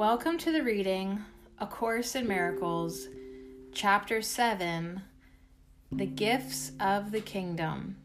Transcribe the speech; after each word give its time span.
Welcome 0.00 0.38
to 0.38 0.50
the 0.50 0.62
reading 0.62 1.26
A 1.58 1.66
Course 1.66 2.14
in 2.14 2.26
Miracles, 2.26 3.08
Chapter 3.74 4.22
7 4.22 5.02
The 5.92 6.06
Gifts 6.06 6.72
of 6.80 7.12
the 7.12 7.20
Kingdom, 7.20 7.98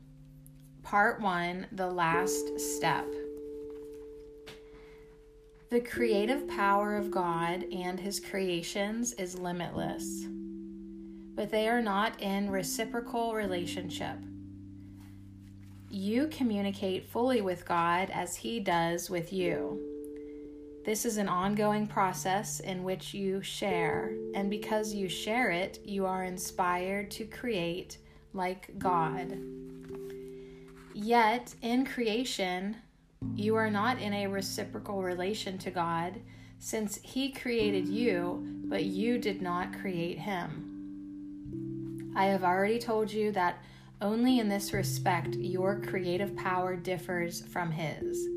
Part 0.84 1.21
1 1.21 1.68
The 1.71 1.88
Last 1.88 2.59
Step. 2.59 3.05
The 5.70 5.80
creative 5.80 6.50
power 6.50 6.98
of 6.98 7.12
God 7.12 7.63
and 7.71 7.98
His 7.98 8.20
creations 8.20 9.14
is 9.14 9.39
limitless, 9.39 10.25
but 11.34 11.50
they 11.50 11.70
are 11.70 11.82
not 11.82 12.21
in 12.21 12.52
reciprocal 12.52 13.34
relationship. 13.34 14.18
You 15.89 16.27
communicate 16.27 17.07
fully 17.07 17.39
with 17.39 17.66
God 17.66 18.09
as 18.09 18.36
He 18.36 18.59
does 18.59 19.09
with 19.09 19.32
you. 19.32 19.95
This 20.85 21.03
is 21.03 21.17
an 21.17 21.27
ongoing 21.27 21.88
process 21.88 22.59
in 22.59 22.84
which 22.84 23.12
you 23.16 23.41
share, 23.41 24.13
and 24.35 24.52
because 24.52 24.93
you 24.93 25.09
share 25.09 25.49
it, 25.49 25.80
you 25.84 26.05
are 26.05 26.23
inspired 26.23 27.09
to 27.12 27.26
create 27.26 27.98
like 28.34 28.77
God. 28.77 29.35
Yet, 30.93 31.55
in 31.63 31.88
creation, 31.88 32.76
you 33.34 33.55
are 33.55 33.71
not 33.71 33.99
in 33.99 34.13
a 34.13 34.27
reciprocal 34.27 35.02
relation 35.02 35.57
to 35.57 35.71
God, 35.71 36.20
since 36.59 36.99
He 37.02 37.31
created 37.31 37.88
you, 37.88 38.45
but 38.65 38.84
you 38.84 39.17
did 39.17 39.41
not 39.41 39.73
create 39.73 40.20
Him. 40.20 42.13
I 42.15 42.26
have 42.26 42.43
already 42.43 42.77
told 42.77 43.12
you 43.12 43.31
that 43.31 43.57
only 44.04 44.38
in 44.38 44.49
this 44.49 44.71
respect 44.71 45.34
your 45.34 45.81
creative 45.81 46.35
power 46.35 46.76
differs 46.76 47.41
from 47.41 47.71
His. 47.71 48.27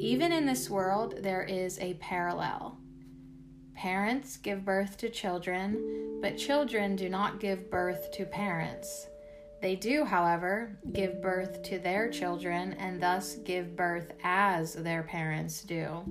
Even 0.00 0.32
in 0.32 0.46
this 0.46 0.70
world, 0.70 1.16
there 1.18 1.42
is 1.42 1.78
a 1.78 1.92
parallel. 1.94 2.78
Parents 3.74 4.38
give 4.38 4.64
birth 4.64 4.96
to 4.96 5.10
children, 5.10 6.18
but 6.22 6.38
children 6.38 6.96
do 6.96 7.10
not 7.10 7.38
give 7.38 7.70
birth 7.70 8.10
to 8.12 8.24
parents. 8.24 9.08
They 9.60 9.76
do, 9.76 10.06
however, 10.06 10.78
give 10.94 11.20
birth 11.20 11.62
to 11.64 11.78
their 11.78 12.08
children 12.08 12.72
and 12.78 12.98
thus 12.98 13.36
give 13.44 13.76
birth 13.76 14.12
as 14.24 14.72
their 14.72 15.02
parents 15.02 15.64
do. 15.64 16.02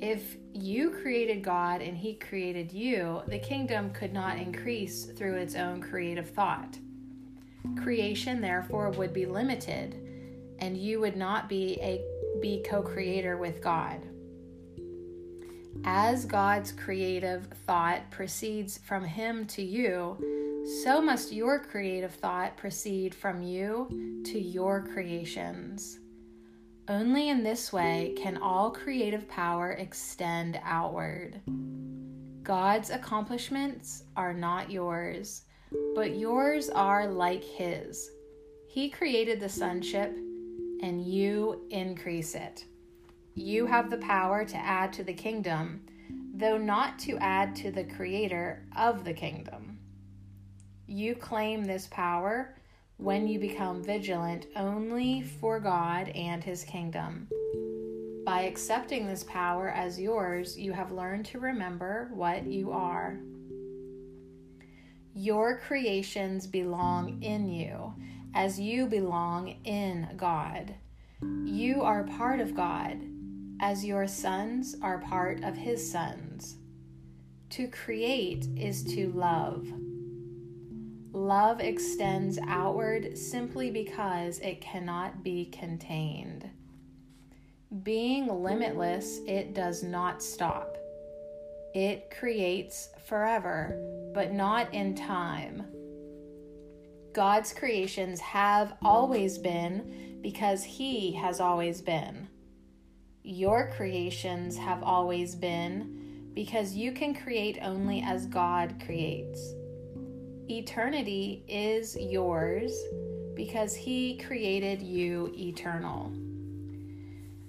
If 0.00 0.38
you 0.54 0.92
created 0.92 1.44
God 1.44 1.82
and 1.82 1.94
He 1.94 2.14
created 2.14 2.72
you, 2.72 3.20
the 3.28 3.38
kingdom 3.38 3.90
could 3.90 4.14
not 4.14 4.38
increase 4.38 5.04
through 5.04 5.34
its 5.34 5.56
own 5.56 5.82
creative 5.82 6.30
thought. 6.30 6.78
Creation, 7.82 8.40
therefore, 8.40 8.90
would 8.92 9.12
be 9.12 9.26
limited, 9.26 10.15
and 10.58 10.76
you 10.76 11.00
would 11.00 11.16
not 11.16 11.48
be 11.48 11.78
a 11.80 12.04
be 12.40 12.62
co 12.62 12.82
creator 12.82 13.36
with 13.36 13.62
God. 13.62 14.00
As 15.84 16.24
God's 16.24 16.72
creative 16.72 17.46
thought 17.66 18.10
proceeds 18.10 18.78
from 18.78 19.04
Him 19.04 19.46
to 19.46 19.62
you, 19.62 20.16
so 20.82 21.00
must 21.00 21.32
your 21.32 21.60
creative 21.60 22.12
thought 22.14 22.56
proceed 22.56 23.14
from 23.14 23.42
you 23.42 24.22
to 24.24 24.40
your 24.40 24.82
creations. 24.82 26.00
Only 26.88 27.30
in 27.30 27.42
this 27.42 27.72
way 27.72 28.14
can 28.16 28.36
all 28.36 28.70
creative 28.70 29.28
power 29.28 29.72
extend 29.72 30.60
outward. 30.62 31.40
God's 32.42 32.90
accomplishments 32.90 34.04
are 34.16 34.32
not 34.32 34.70
yours, 34.70 35.42
but 35.94 36.16
yours 36.16 36.68
are 36.70 37.08
like 37.08 37.42
His. 37.42 38.10
He 38.68 38.88
created 38.88 39.40
the 39.40 39.48
sonship 39.48 40.16
and 40.82 41.04
you 41.04 41.66
increase 41.70 42.34
it. 42.34 42.64
You 43.34 43.66
have 43.66 43.90
the 43.90 43.98
power 43.98 44.44
to 44.44 44.56
add 44.56 44.92
to 44.94 45.04
the 45.04 45.12
kingdom, 45.12 45.86
though 46.34 46.58
not 46.58 46.98
to 47.00 47.18
add 47.18 47.54
to 47.56 47.70
the 47.70 47.84
creator 47.84 48.64
of 48.76 49.04
the 49.04 49.12
kingdom. 49.12 49.78
You 50.86 51.14
claim 51.14 51.64
this 51.64 51.86
power 51.88 52.56
when 52.96 53.26
you 53.28 53.38
become 53.38 53.82
vigilant 53.82 54.46
only 54.56 55.22
for 55.22 55.60
God 55.60 56.08
and 56.10 56.42
his 56.42 56.64
kingdom. 56.64 57.28
By 58.24 58.42
accepting 58.42 59.06
this 59.06 59.22
power 59.24 59.68
as 59.68 60.00
yours, 60.00 60.58
you 60.58 60.72
have 60.72 60.90
learned 60.90 61.26
to 61.26 61.38
remember 61.38 62.10
what 62.14 62.46
you 62.46 62.72
are. 62.72 63.18
Your 65.14 65.58
creations 65.58 66.46
belong 66.46 67.22
in 67.22 67.48
you 67.48 67.94
as 68.34 68.60
you 68.60 68.86
belong 68.86 69.56
in 69.64 70.08
God. 70.16 70.74
You 71.44 71.82
are 71.82 72.04
part 72.04 72.40
of 72.40 72.54
God, 72.54 73.00
as 73.60 73.84
your 73.84 74.06
sons 74.06 74.76
are 74.82 74.98
part 74.98 75.42
of 75.42 75.56
His 75.56 75.90
sons. 75.90 76.56
To 77.50 77.68
create 77.68 78.46
is 78.56 78.84
to 78.94 79.10
love. 79.12 79.66
Love 81.12 81.60
extends 81.60 82.38
outward 82.46 83.16
simply 83.16 83.70
because 83.70 84.38
it 84.40 84.60
cannot 84.60 85.22
be 85.22 85.46
contained. 85.46 86.50
Being 87.82 88.26
limitless, 88.26 89.20
it 89.26 89.54
does 89.54 89.82
not 89.82 90.22
stop. 90.22 90.76
It 91.74 92.10
creates 92.10 92.90
forever, 93.06 94.10
but 94.14 94.32
not 94.32 94.72
in 94.74 94.94
time 94.94 95.64
God's 97.16 97.54
creations 97.54 98.20
have 98.20 98.74
always 98.84 99.38
been 99.38 100.18
because 100.20 100.62
He 100.62 101.14
has 101.14 101.40
always 101.40 101.80
been. 101.80 102.28
Your 103.22 103.72
creations 103.74 104.58
have 104.58 104.82
always 104.82 105.34
been 105.34 106.28
because 106.34 106.74
you 106.74 106.92
can 106.92 107.14
create 107.14 107.56
only 107.62 108.02
as 108.02 108.26
God 108.26 108.82
creates. 108.84 109.40
Eternity 110.50 111.42
is 111.48 111.96
yours 111.98 112.78
because 113.34 113.74
He 113.74 114.18
created 114.18 114.82
you 114.82 115.32
eternal. 115.38 116.12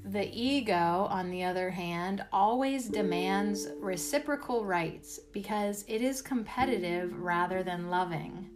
The 0.06 0.30
ego, 0.32 1.10
on 1.10 1.30
the 1.30 1.44
other 1.44 1.72
hand, 1.72 2.24
always 2.32 2.88
demands 2.88 3.68
reciprocal 3.82 4.64
rights 4.64 5.20
because 5.34 5.84
it 5.90 6.02
is 6.02 6.22
competitive 6.22 7.20
rather 7.20 7.64
than 7.64 7.90
loving. 7.90 8.47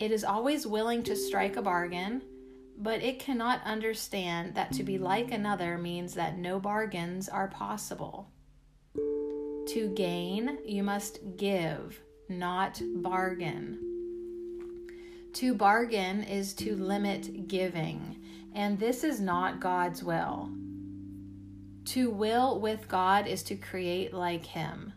It 0.00 0.12
is 0.12 0.24
always 0.24 0.66
willing 0.66 1.02
to 1.02 1.14
strike 1.14 1.56
a 1.56 1.62
bargain, 1.62 2.22
but 2.78 3.02
it 3.02 3.18
cannot 3.18 3.62
understand 3.66 4.54
that 4.54 4.72
to 4.72 4.82
be 4.82 4.96
like 4.96 5.30
another 5.30 5.76
means 5.76 6.14
that 6.14 6.38
no 6.38 6.58
bargains 6.58 7.28
are 7.28 7.48
possible. 7.48 8.30
To 8.94 9.92
gain, 9.94 10.56
you 10.64 10.82
must 10.82 11.36
give, 11.36 12.00
not 12.30 12.80
bargain. 12.96 13.78
To 15.34 15.52
bargain 15.52 16.24
is 16.24 16.54
to 16.54 16.74
limit 16.76 17.46
giving, 17.46 18.24
and 18.54 18.78
this 18.80 19.04
is 19.04 19.20
not 19.20 19.60
God's 19.60 20.02
will. 20.02 20.48
To 21.84 22.08
will 22.08 22.58
with 22.58 22.88
God 22.88 23.26
is 23.26 23.42
to 23.44 23.54
create 23.54 24.14
like 24.14 24.46
Him. 24.46 24.94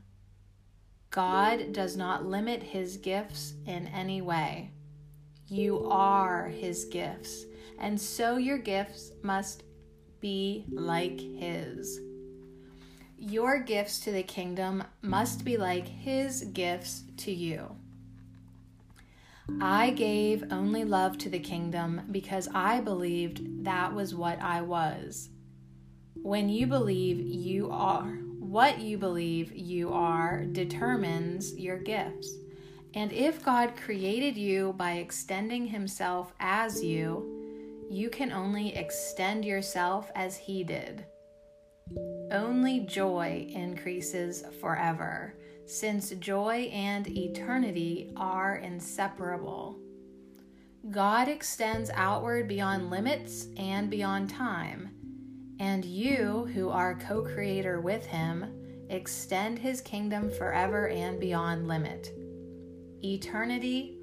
God 1.10 1.74
does 1.74 1.98
not 1.98 2.26
limit 2.26 2.64
His 2.64 2.96
gifts 2.96 3.54
in 3.68 3.88
any 3.88 4.22
way. 4.22 4.72
You 5.48 5.88
are 5.90 6.48
His 6.48 6.86
gifts, 6.86 7.46
and 7.80 8.00
so 8.00 8.38
your 8.38 8.58
gifts 8.58 9.12
must 9.22 9.64
be 10.20 10.66
like 10.72 11.20
His. 11.20 12.00
Your 13.18 13.60
gifts 13.60 14.00
to 14.02 14.12
the 14.12 14.24
kingdom 14.24 14.84
must 15.02 15.44
be 15.46 15.58
like 15.58 15.88
His 15.88 16.44
gifts 16.54 17.04
to 17.18 17.32
you. 17.32 17.76
I 19.60 19.90
gave 19.90 20.46
only 20.52 20.86
love 20.86 21.18
to 21.20 21.30
the 21.30 21.40
kingdom 21.40 22.02
because 22.12 22.48
I 22.54 22.80
believed 22.80 23.66
that 23.66 23.94
was 23.94 24.16
what 24.16 24.42
I 24.42 24.62
was. 24.62 25.30
When 26.16 26.48
you 26.48 26.68
believe 26.68 27.20
you 27.20 27.70
are, 27.70 28.20
what 28.40 28.80
you 28.80 28.98
believe 28.98 29.52
you 29.52 29.92
are 29.92 30.46
determines 30.46 31.54
your 31.58 31.78
gifts. 31.78 32.34
And 32.96 33.12
if 33.12 33.44
God 33.44 33.76
created 33.76 34.38
you 34.38 34.74
by 34.74 34.94
extending 34.94 35.66
Himself 35.66 36.34
as 36.40 36.84
you, 36.84 37.88
you 37.90 38.10
can 38.10 38.32
only 38.32 38.76
extend 38.76 39.46
yourself 39.46 40.12
as 40.16 40.38
He 40.38 40.64
did. 40.64 41.06
Only 42.32 42.82
joy 42.82 43.48
increases 43.50 44.44
forever, 44.62 45.36
since 45.66 46.12
joy 46.12 46.70
and 46.74 47.08
eternity 47.08 48.12
are 48.16 48.58
inseparable. 48.58 49.80
God 50.92 51.28
extends 51.28 51.90
outward 51.94 52.48
beyond 52.48 52.90
limits 52.90 53.48
and 53.58 53.90
beyond 53.90 54.30
time, 54.30 54.90
and 55.60 55.84
you, 55.84 56.50
who 56.54 56.70
are 56.70 56.96
co 56.96 57.24
creator 57.24 57.80
with 57.80 58.06
Him, 58.06 58.86
extend 58.90 59.58
His 59.60 59.82
kingdom 59.82 60.30
forever 60.30 60.90
and 60.90 61.20
beyond 61.20 61.68
limit. 61.68 62.12
Eternity 63.06 63.98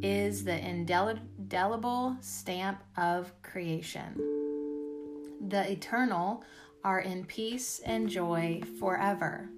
is 0.00 0.44
the 0.44 0.56
indelible 0.64 2.16
stamp 2.20 2.84
of 2.96 3.32
creation. 3.42 4.14
The 5.48 5.68
eternal 5.72 6.44
are 6.84 7.00
in 7.00 7.24
peace 7.24 7.80
and 7.84 8.08
joy 8.08 8.60
forever. 8.78 9.50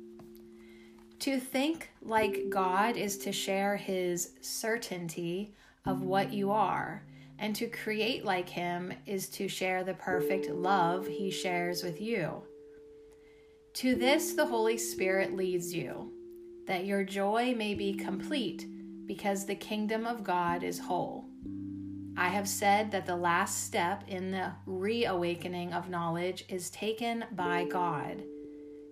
To 1.19 1.39
think 1.39 1.91
like 2.01 2.49
God 2.49 2.97
is 2.97 3.19
to 3.19 3.33
share 3.33 3.77
his 3.77 4.31
certainty 4.41 5.55
of 5.85 6.01
what 6.01 6.33
you 6.33 6.51
are, 6.51 7.05
and 7.39 7.55
to 7.57 7.67
create 7.67 8.25
like 8.25 8.49
him 8.49 8.95
is 9.05 9.29
to 9.31 9.47
share 9.47 9.85
the 9.85 9.93
perfect 9.93 10.49
love 10.49 11.07
he 11.07 11.31
shares 11.31 11.83
with 11.83 12.01
you. 12.01 12.43
To 13.75 13.95
this 13.95 14.33
the 14.33 14.47
Holy 14.47 14.79
Spirit 14.79 15.37
leads 15.37 15.75
you, 15.75 16.13
that 16.67 16.87
your 16.87 17.05
joy 17.05 17.55
may 17.55 17.75
be 17.75 17.93
complete, 17.93 18.67
because 19.07 19.47
the 19.47 19.55
kingdom 19.55 20.07
of 20.07 20.25
God 20.25 20.63
is 20.63 20.79
whole. 20.79 21.25
I 22.17 22.29
have 22.29 22.49
said 22.49 22.91
that 22.93 23.07
the 23.07 23.17
last 23.17 23.65
step 23.65 24.05
in 24.09 24.31
the 24.31 24.53
reawakening 24.65 25.73
of 25.73 25.91
knowledge 25.91 26.45
is 26.49 26.71
taken 26.71 27.25
by 27.33 27.65
God. 27.65 28.23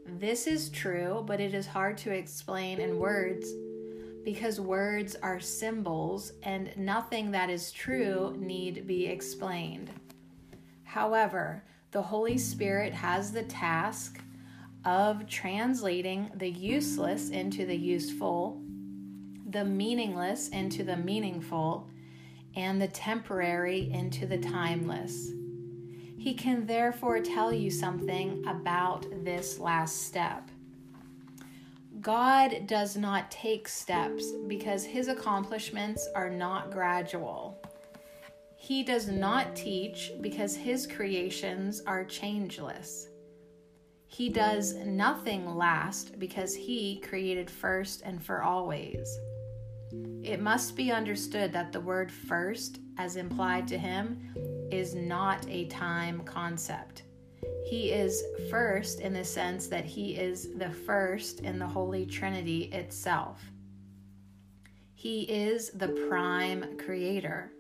This 0.07 0.47
is 0.47 0.69
true, 0.69 1.25
but 1.27 1.41
it 1.41 1.55
is 1.55 1.67
hard 1.67 1.97
to 1.99 2.13
explain 2.13 2.81
in 2.81 2.99
words 2.99 3.49
because 4.25 4.61
words 4.61 5.17
are 5.23 5.41
symbols 5.41 6.33
and 6.43 6.71
nothing 6.77 7.31
that 7.31 7.51
is 7.51 7.73
true 7.73 8.35
need 8.39 8.87
be 8.87 9.07
explained. 9.07 9.91
However, 10.85 11.65
the 11.91 12.03
Holy 12.03 12.39
Spirit 12.39 12.93
has 12.93 13.33
the 13.33 13.43
task 13.43 14.21
of 14.85 15.27
translating 15.27 16.31
the 16.35 16.51
useless 16.51 17.31
into 17.31 17.65
the 17.67 17.77
useful, 17.77 18.61
the 19.55 19.65
meaningless 19.65 20.49
into 20.49 20.83
the 20.83 20.97
meaningful, 20.97 21.89
and 22.57 22.83
the 22.83 22.89
temporary 22.89 23.89
into 23.93 24.27
the 24.27 24.37
timeless. 24.37 25.31
He 26.19 26.35
can 26.35 26.67
therefore 26.67 27.21
tell 27.21 27.53
you 27.53 27.71
something 27.71 28.45
about 28.49 29.07
this 29.25 29.61
last 29.61 30.03
step. 30.03 30.51
God 32.01 32.67
does 32.67 32.97
not 32.97 33.31
take 33.31 33.69
steps 33.69 34.33
because 34.49 34.85
his 34.85 35.07
accomplishments 35.07 36.09
are 36.17 36.31
not 36.31 36.73
gradual. 36.73 37.57
He 38.57 38.83
does 38.83 39.07
not 39.07 39.55
teach 39.55 40.11
because 40.21 40.57
his 40.57 40.87
creations 40.87 41.81
are 41.87 42.05
changeless. 42.05 43.09
He 44.07 44.29
does 44.29 44.75
nothing 44.75 45.57
last 45.57 46.19
because 46.19 46.55
he 46.55 47.01
created 47.01 47.51
first 47.51 48.03
and 48.05 48.23
for 48.23 48.43
always. 48.43 49.19
It 50.25 50.41
must 50.41 50.75
be 50.75 50.91
understood 50.91 51.53
that 51.53 51.71
the 51.71 51.83
word 51.83 52.11
first, 52.11 52.81
as 52.97 53.17
implied 53.17 53.69
to 53.69 53.77
him, 53.77 54.35
is 54.73 54.95
not 54.95 55.47
a 55.51 55.67
time 55.67 56.23
concept. 56.25 57.03
He 57.67 57.91
is 57.91 58.23
first 58.49 59.01
in 59.01 59.13
the 59.13 59.25
sense 59.25 59.67
that 59.67 59.85
he 59.85 60.15
is 60.17 60.49
the 60.57 60.71
first 60.71 61.41
in 61.41 61.59
the 61.59 61.67
Holy 61.67 62.07
Trinity 62.07 62.71
itself. 62.73 63.43
He 64.95 65.25
is 65.25 65.71
the 65.73 65.89
prime 66.09 66.79
creator 66.79 67.53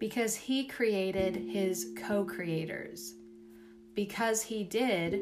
because 0.00 0.34
he 0.34 0.66
created 0.66 1.36
his 1.36 1.92
co 1.96 2.24
creators. 2.24 3.14
Because 3.94 4.42
he 4.42 4.64
did, 4.64 5.20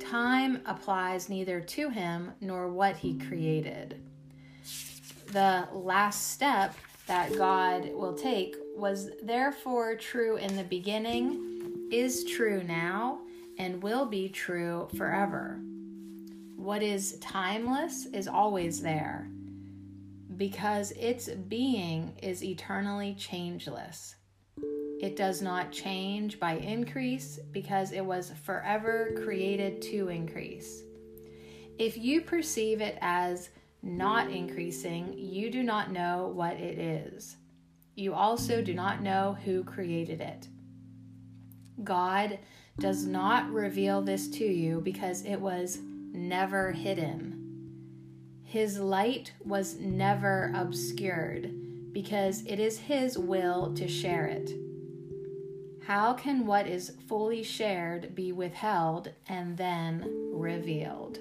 time 0.00 0.60
applies 0.64 1.28
neither 1.28 1.60
to 1.60 1.88
him 1.90 2.30
nor 2.40 2.68
what 2.68 2.96
he 2.96 3.18
created. 3.18 4.00
The 5.34 5.66
last 5.72 6.30
step 6.30 6.76
that 7.08 7.36
God 7.36 7.92
will 7.92 8.14
take 8.14 8.54
was 8.76 9.10
therefore 9.20 9.96
true 9.96 10.36
in 10.36 10.56
the 10.56 10.62
beginning, 10.62 11.88
is 11.90 12.22
true 12.22 12.62
now, 12.62 13.18
and 13.58 13.82
will 13.82 14.06
be 14.06 14.28
true 14.28 14.88
forever. 14.96 15.58
What 16.54 16.84
is 16.84 17.18
timeless 17.18 18.06
is 18.06 18.28
always 18.28 18.80
there 18.80 19.28
because 20.36 20.92
its 20.92 21.28
being 21.28 22.16
is 22.22 22.44
eternally 22.44 23.16
changeless. 23.18 24.14
It 25.00 25.16
does 25.16 25.42
not 25.42 25.72
change 25.72 26.38
by 26.38 26.58
increase 26.58 27.40
because 27.50 27.90
it 27.90 28.04
was 28.04 28.32
forever 28.44 29.20
created 29.24 29.82
to 29.82 30.10
increase. 30.10 30.84
If 31.76 31.96
you 31.98 32.20
perceive 32.20 32.80
it 32.80 32.96
as 33.00 33.50
not 33.84 34.30
increasing, 34.30 35.14
you 35.16 35.50
do 35.50 35.62
not 35.62 35.92
know 35.92 36.32
what 36.34 36.54
it 36.54 36.78
is. 36.78 37.36
You 37.94 38.14
also 38.14 38.62
do 38.62 38.74
not 38.74 39.02
know 39.02 39.36
who 39.44 39.62
created 39.62 40.20
it. 40.20 40.48
God 41.82 42.38
does 42.78 43.06
not 43.06 43.50
reveal 43.50 44.02
this 44.02 44.28
to 44.28 44.44
you 44.44 44.80
because 44.80 45.24
it 45.24 45.36
was 45.36 45.78
never 46.12 46.72
hidden. 46.72 47.34
His 48.42 48.78
light 48.78 49.32
was 49.44 49.78
never 49.78 50.52
obscured 50.54 51.92
because 51.92 52.44
it 52.46 52.58
is 52.58 52.78
His 52.78 53.18
will 53.18 53.74
to 53.74 53.86
share 53.86 54.26
it. 54.26 54.52
How 55.86 56.14
can 56.14 56.46
what 56.46 56.66
is 56.66 56.96
fully 57.08 57.42
shared 57.42 58.14
be 58.14 58.32
withheld 58.32 59.12
and 59.28 59.56
then 59.56 60.30
revealed? 60.32 61.18